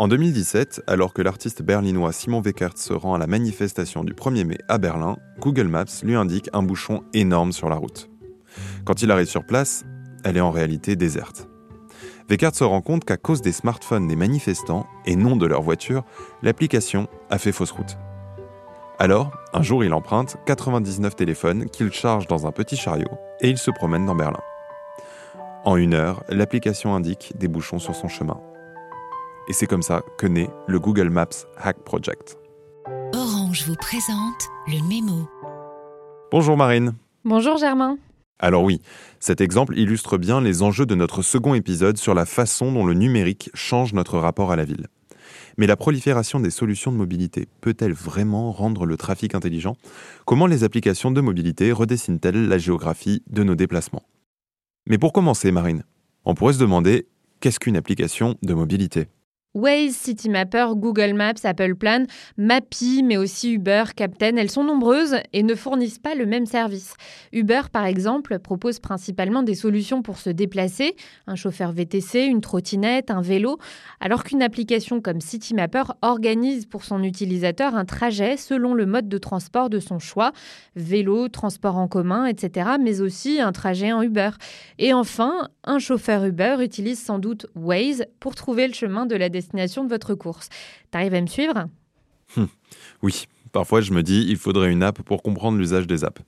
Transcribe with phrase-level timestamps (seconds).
[0.00, 4.46] En 2017, alors que l'artiste berlinois Simon Weckert se rend à la manifestation du 1er
[4.46, 8.08] mai à Berlin, Google Maps lui indique un bouchon énorme sur la route.
[8.86, 9.84] Quand il arrive sur place,
[10.24, 11.50] elle est en réalité déserte.
[12.30, 16.02] Weckert se rend compte qu'à cause des smartphones des manifestants et non de leur voiture,
[16.40, 17.98] l'application a fait fausse route.
[18.98, 23.58] Alors, un jour, il emprunte 99 téléphones qu'il charge dans un petit chariot et il
[23.58, 24.40] se promène dans Berlin.
[25.66, 28.40] En une heure, l'application indique des bouchons sur son chemin.
[29.48, 32.38] Et c'est comme ça que naît le Google Maps Hack Project.
[33.14, 35.28] Orange vous présente le mémo.
[36.30, 36.94] Bonjour Marine.
[37.24, 37.98] Bonjour Germain.
[38.38, 38.80] Alors oui,
[39.18, 42.94] cet exemple illustre bien les enjeux de notre second épisode sur la façon dont le
[42.94, 44.86] numérique change notre rapport à la ville.
[45.58, 49.76] Mais la prolifération des solutions de mobilité peut-elle vraiment rendre le trafic intelligent?
[50.24, 54.04] Comment les applications de mobilité redessinent-elles la géographie de nos déplacements?
[54.86, 55.82] Mais pour commencer, Marine,
[56.24, 57.08] on pourrait se demander
[57.40, 59.08] qu'est-ce qu'une application de mobilité?
[59.54, 62.04] Waze, Citymapper, Google Maps, Apple Plan,
[62.36, 66.94] Mappy, mais aussi Uber, Captain, elles sont nombreuses et ne fournissent pas le même service.
[67.32, 70.94] Uber, par exemple, propose principalement des solutions pour se déplacer,
[71.26, 73.58] un chauffeur VTC, une trottinette, un vélo,
[73.98, 79.18] alors qu'une application comme Citymapper organise pour son utilisateur un trajet selon le mode de
[79.18, 80.30] transport de son choix,
[80.76, 84.30] vélo, transport en commun, etc., mais aussi un trajet en Uber.
[84.78, 89.28] Et enfin, un chauffeur Uber utilise sans doute Waze pour trouver le chemin de la
[89.28, 90.48] destination destination de votre course.
[90.90, 91.66] T'arrives à me suivre?
[92.36, 92.48] Hum,
[93.02, 96.22] Oui, parfois je me dis il faudrait une app pour comprendre l'usage des apps.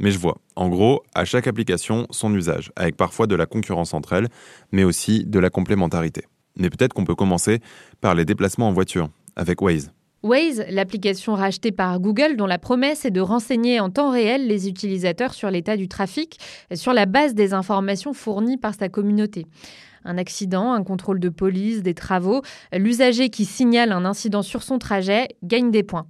[0.00, 3.94] Mais je vois, en gros, à chaque application, son usage, avec parfois de la concurrence
[3.94, 4.28] entre elles,
[4.70, 6.22] mais aussi de la complémentarité.
[6.56, 7.60] Mais peut-être qu'on peut commencer
[8.00, 9.90] par les déplacements en voiture, avec Waze.
[10.22, 14.68] Waze, l'application rachetée par Google dont la promesse est de renseigner en temps réel les
[14.68, 16.38] utilisateurs sur l'état du trafic
[16.74, 19.46] sur la base des informations fournies par sa communauté
[20.08, 22.42] un accident, un contrôle de police, des travaux,
[22.72, 26.08] l'usager qui signale un incident sur son trajet gagne des points.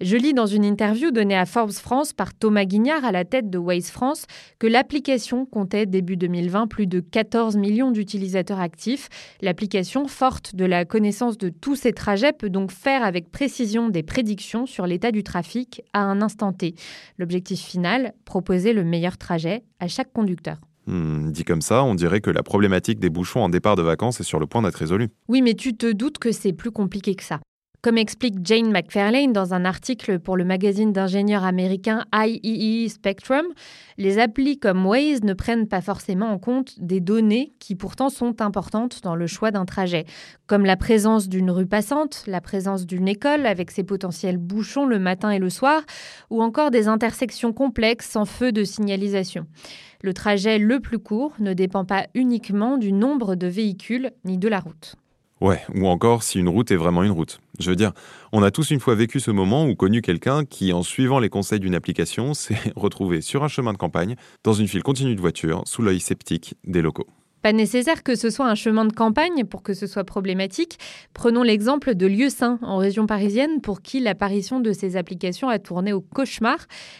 [0.00, 3.50] Je lis dans une interview donnée à Forbes France par Thomas Guignard à la tête
[3.50, 4.24] de Waze France
[4.58, 9.10] que l'application comptait début 2020 plus de 14 millions d'utilisateurs actifs.
[9.42, 14.02] L'application, forte de la connaissance de tous ces trajets, peut donc faire avec précision des
[14.02, 16.74] prédictions sur l'état du trafic à un instant T.
[17.18, 20.69] L'objectif final, proposer le meilleur trajet à chaque conducteur.
[20.90, 24.18] Hmm, dit comme ça, on dirait que la problématique des bouchons en départ de vacances
[24.18, 25.10] est sur le point d'être résolue.
[25.28, 27.38] Oui, mais tu te doutes que c'est plus compliqué que ça.
[27.82, 33.46] Comme explique Jane McFarlane dans un article pour le magazine d'ingénieurs américain IEE e Spectrum,
[33.96, 38.42] les applis comme Waze ne prennent pas forcément en compte des données qui pourtant sont
[38.42, 40.04] importantes dans le choix d'un trajet,
[40.46, 44.98] comme la présence d'une rue passante, la présence d'une école avec ses potentiels bouchons le
[44.98, 45.80] matin et le soir,
[46.28, 49.46] ou encore des intersections complexes sans feu de signalisation.
[50.02, 54.48] Le trajet le plus court ne dépend pas uniquement du nombre de véhicules ni de
[54.48, 54.96] la route.
[55.40, 57.40] Ouais, ou encore si une route est vraiment une route.
[57.58, 57.92] Je veux dire,
[58.32, 61.30] on a tous une fois vécu ce moment ou connu quelqu'un qui, en suivant les
[61.30, 65.20] conseils d'une application, s'est retrouvé sur un chemin de campagne, dans une file continue de
[65.20, 67.06] voitures, sous l'œil sceptique des locaux.
[67.42, 70.78] Pas nécessaire que ce soit un chemin de campagne pour que ce soit problématique.
[71.14, 75.94] Prenons l'exemple de Lieu-Saint, en région parisienne, pour qui l'apparition de ces applications a tourné
[75.94, 76.58] au cauchemar.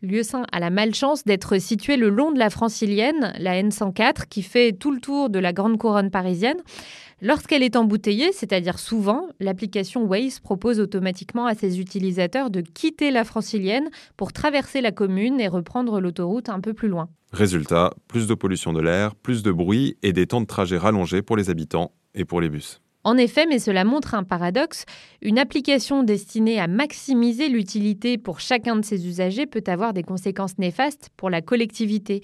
[0.00, 4.72] Lieu-Saint a la malchance d'être situé le long de la francilienne, la N104, qui fait
[4.72, 6.60] tout le tour de la grande couronne parisienne.
[7.20, 13.24] Lorsqu'elle est embouteillée, c'est-à-dire souvent, l'application Waze propose automatiquement à ses utilisateurs de quitter la
[13.24, 17.10] francilienne pour traverser la commune et reprendre l'autoroute un peu plus loin.
[17.32, 21.22] Résultat, plus de pollution de l'air, plus de bruit et des temps de trajet rallongés
[21.22, 22.82] pour les habitants et pour les bus.
[23.04, 24.84] En effet, mais cela montre un paradoxe,
[25.22, 30.56] une application destinée à maximiser l'utilité pour chacun de ses usagers peut avoir des conséquences
[30.58, 32.20] néfastes pour la collectivité.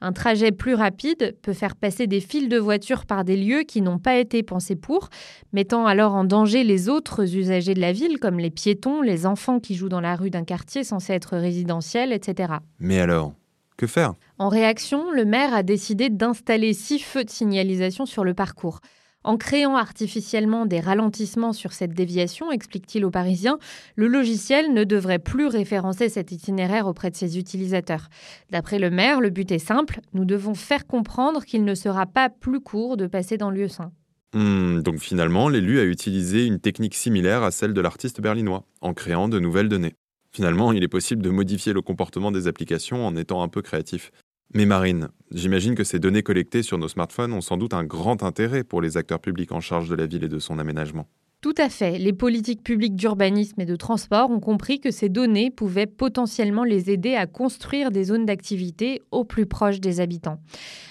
[0.00, 3.82] Un trajet plus rapide peut faire passer des files de voitures par des lieux qui
[3.82, 5.10] n'ont pas été pensés pour,
[5.52, 9.60] mettant alors en danger les autres usagers de la ville, comme les piétons, les enfants
[9.60, 12.54] qui jouent dans la rue d'un quartier censé être résidentiel, etc.
[12.78, 13.34] Mais alors
[13.76, 14.14] que faire?
[14.38, 18.80] En réaction, le maire a décidé d'installer six feux de signalisation sur le parcours.
[19.24, 23.58] En créant artificiellement des ralentissements sur cette déviation, explique-t-il aux Parisiens,
[23.94, 28.08] le logiciel ne devrait plus référencer cet itinéraire auprès de ses utilisateurs.
[28.50, 32.30] D'après le maire, le but est simple, nous devons faire comprendre qu'il ne sera pas
[32.30, 33.92] plus court de passer dans le lieu saint.
[34.34, 38.94] Hmm, donc finalement, l'élu a utilisé une technique similaire à celle de l'artiste berlinois, en
[38.94, 39.94] créant de nouvelles données.
[40.32, 44.10] Finalement, il est possible de modifier le comportement des applications en étant un peu créatif.
[44.54, 48.22] Mais Marine, j'imagine que ces données collectées sur nos smartphones ont sans doute un grand
[48.22, 51.06] intérêt pour les acteurs publics en charge de la ville et de son aménagement.
[51.42, 51.98] Tout à fait.
[51.98, 56.88] Les politiques publiques d'urbanisme et de transport ont compris que ces données pouvaient potentiellement les
[56.88, 60.38] aider à construire des zones d'activité au plus proche des habitants.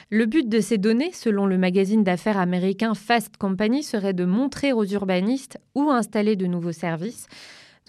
[0.09, 4.73] Le but de ces données, selon le magazine d'affaires américain Fast Company, serait de montrer
[4.73, 7.27] aux urbanistes où installer de nouveaux services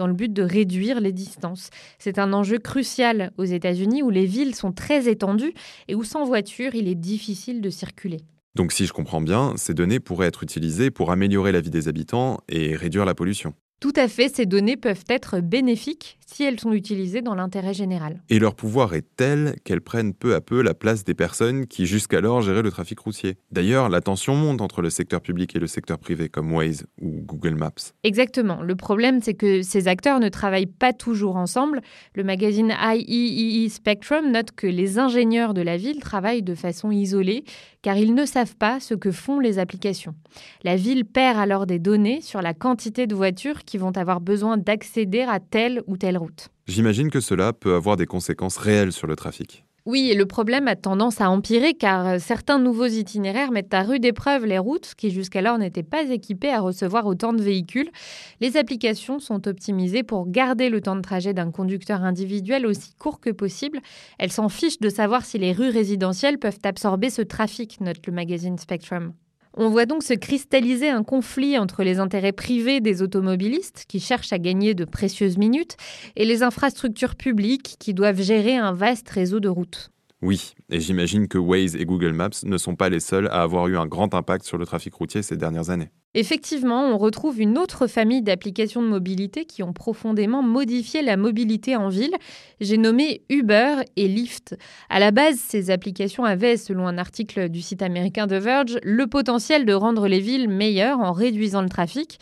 [0.02, 1.70] dans le but de réduire les distances.
[2.00, 5.54] C'est un enjeu crucial aux États-Unis où les villes sont très étendues
[5.86, 8.18] et où sans voiture, il est difficile de circuler.
[8.56, 11.86] Donc si je comprends bien, ces données pourraient être utilisées pour améliorer la vie des
[11.86, 13.54] habitants et réduire la pollution.
[13.78, 18.22] Tout à fait, ces données peuvent être bénéfiques si elles sont utilisées dans l'intérêt général.
[18.28, 21.86] Et leur pouvoir est tel qu'elles prennent peu à peu la place des personnes qui
[21.86, 23.36] jusqu'alors géraient le trafic routier.
[23.50, 27.22] D'ailleurs, la tension monte entre le secteur public et le secteur privé comme Waze ou
[27.22, 27.92] Google Maps.
[28.02, 28.62] Exactement.
[28.62, 31.80] Le problème, c'est que ces acteurs ne travaillent pas toujours ensemble.
[32.14, 36.90] Le magazine IEEE e Spectrum note que les ingénieurs de la ville travaillent de façon
[36.90, 37.44] isolée
[37.82, 40.14] car ils ne savent pas ce que font les applications.
[40.62, 44.56] La ville perd alors des données sur la quantité de voitures qui vont avoir besoin
[44.56, 46.16] d'accéder à telle ou telle
[46.66, 49.64] J'imagine que cela peut avoir des conséquences réelles sur le trafic.
[49.84, 53.82] Oui, et le problème a tendance à empirer car euh, certains nouveaux itinéraires mettent à
[53.82, 57.90] rude épreuve les routes qui jusqu'alors n'étaient pas équipées à recevoir autant de véhicules.
[58.40, 63.18] Les applications sont optimisées pour garder le temps de trajet d'un conducteur individuel aussi court
[63.18, 63.80] que possible.
[64.20, 68.12] Elles s'en fichent de savoir si les rues résidentielles peuvent absorber ce trafic, note le
[68.12, 69.14] magazine Spectrum.
[69.54, 74.32] On voit donc se cristalliser un conflit entre les intérêts privés des automobilistes, qui cherchent
[74.32, 75.76] à gagner de précieuses minutes,
[76.16, 79.91] et les infrastructures publiques, qui doivent gérer un vaste réseau de routes.
[80.22, 83.66] Oui, et j'imagine que Waze et Google Maps ne sont pas les seuls à avoir
[83.66, 85.90] eu un grand impact sur le trafic routier ces dernières années.
[86.14, 91.74] Effectivement, on retrouve une autre famille d'applications de mobilité qui ont profondément modifié la mobilité
[91.74, 92.14] en ville.
[92.60, 94.56] J'ai nommé Uber et Lyft.
[94.90, 99.08] À la base, ces applications avaient, selon un article du site américain The Verge, le
[99.08, 102.20] potentiel de rendre les villes meilleures en réduisant le trafic.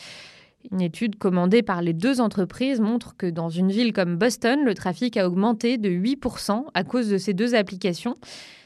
[0.70, 4.74] Une étude commandée par les deux entreprises montre que dans une ville comme Boston, le
[4.74, 8.14] trafic a augmenté de 8% à cause de ces deux applications.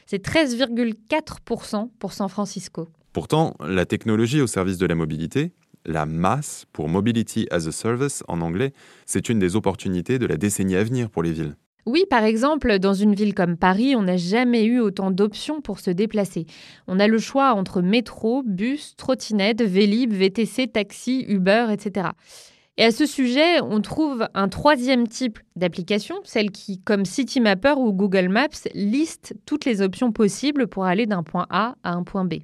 [0.05, 2.87] C'est 13,4% pour San Francisco.
[3.13, 5.53] Pourtant, la technologie au service de la mobilité,
[5.85, 8.73] la masse pour Mobility as a Service en anglais,
[9.05, 11.55] c'est une des opportunités de la décennie à venir pour les villes.
[11.85, 15.79] Oui, par exemple, dans une ville comme Paris, on n'a jamais eu autant d'options pour
[15.79, 16.47] se déplacer.
[16.87, 22.09] On a le choix entre métro, bus, trottinette, vélib, VTC, taxi, Uber, etc.
[22.77, 27.93] Et à ce sujet, on trouve un troisième type d'application, celle qui, comme Citymapper ou
[27.93, 32.25] Google Maps, liste toutes les options possibles pour aller d'un point A à un point
[32.25, 32.37] B.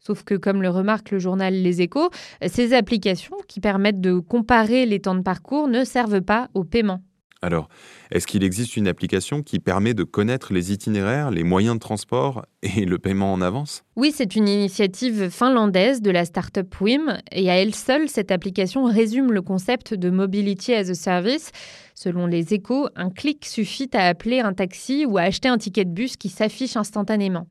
[0.00, 2.10] Sauf que, comme le remarque le journal Les Échos,
[2.46, 7.00] ces applications qui permettent de comparer les temps de parcours ne servent pas au paiement.
[7.44, 7.68] Alors,
[8.10, 12.46] est-ce qu'il existe une application qui permet de connaître les itinéraires, les moyens de transport
[12.62, 13.84] et le paiement en avance?
[13.96, 18.84] Oui, c'est une initiative finlandaise de la start-up WIM et à elle seule, cette application
[18.84, 21.50] résume le concept de Mobility as a Service.
[21.94, 25.84] Selon les échos, un clic suffit à appeler un taxi ou à acheter un ticket
[25.84, 27.46] de bus qui s'affiche instantanément.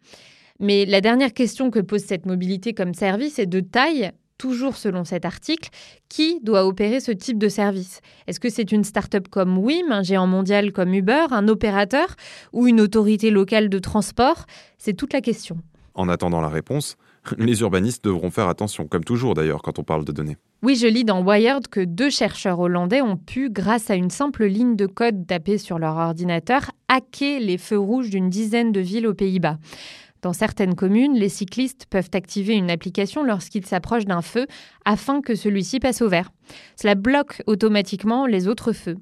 [0.60, 4.12] Mais la dernière question que pose cette mobilité comme service est de taille
[4.44, 5.70] toujours selon cet article,
[6.10, 10.04] qui doit opérer ce type de service Est-ce que c'est une start-up comme WIM, un
[10.04, 12.18] géant mondial comme Uber, un opérateur
[12.52, 14.46] ou une autorité locale de transport?
[14.78, 15.56] C'est toute la question.
[15.94, 16.98] En attendant la réponse,
[17.38, 20.36] les urbanistes devront faire attention, comme toujours d'ailleurs quand on parle de données.
[20.62, 24.44] Oui, je lis dans Wired que deux chercheurs hollandais ont pu, grâce à une simple
[24.44, 29.08] ligne de code tapée sur leur ordinateur, hacker les feux rouges d'une dizaine de villes
[29.08, 29.58] aux Pays-Bas.
[30.24, 34.48] Dans certaines communes, les cyclistes peuvent activer une application lorsqu'ils s'approchent d'un feu
[34.86, 36.32] afin que celui-ci passe au vert.
[36.78, 38.96] Cela bloque automatiquement les autres feux.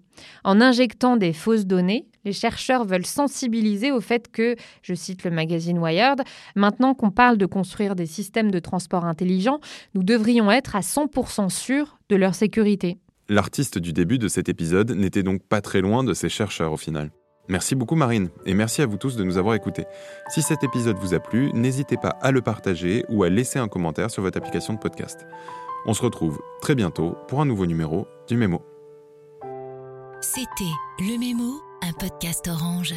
[0.44, 5.30] En injectant des fausses données, les chercheurs veulent sensibiliser au fait que, je cite le
[5.30, 6.24] magazine Wired,
[6.56, 9.60] maintenant qu'on parle de construire des systèmes de transport intelligents,
[9.94, 12.98] nous devrions être à 100% sûrs de leur sécurité.
[13.30, 16.78] L'artiste du début de cet épisode n'était donc pas très loin de ces chercheurs au
[16.78, 17.12] final.
[17.52, 19.84] Merci beaucoup Marine, et merci à vous tous de nous avoir écoutés.
[20.30, 23.68] Si cet épisode vous a plu, n'hésitez pas à le partager ou à laisser un
[23.68, 25.28] commentaire sur votre application de podcast.
[25.86, 28.62] On se retrouve très bientôt pour un nouveau numéro du Mémo.
[30.22, 30.64] C'était
[31.00, 32.96] Le Mémo, un podcast orange.